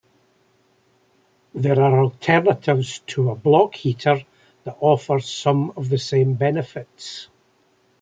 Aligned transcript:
There 1.53 1.79
are 1.79 1.99
alternatives 2.05 3.01
to 3.05 3.29
a 3.29 3.35
block 3.35 3.75
heater 3.75 4.21
that 4.63 4.77
offer 4.79 5.19
some 5.19 5.73
of 5.77 5.89
the 5.89 5.99
same 5.99 6.33
benefits. 6.33 7.29